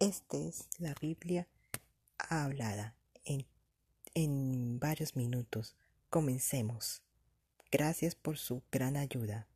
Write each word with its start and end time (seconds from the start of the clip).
Esta 0.00 0.38
es 0.38 0.66
la 0.78 0.94
Biblia 0.98 1.46
hablada 2.16 2.96
en, 3.26 3.44
en 4.14 4.80
varios 4.80 5.14
minutos. 5.14 5.76
Comencemos. 6.08 7.02
Gracias 7.70 8.14
por 8.14 8.38
su 8.38 8.62
gran 8.72 8.96
ayuda. 8.96 9.46